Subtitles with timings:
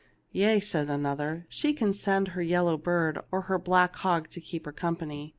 [0.35, 4.41] "Yea/' said another;" she can send her yel low bird or her black hog to
[4.41, 5.29] keep her company.